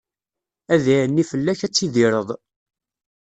Ad 0.73 0.83
iɛenni 0.93 1.23
fell-ak, 1.31 1.59
ad 1.65 1.71
tidireḍ. 1.73 2.27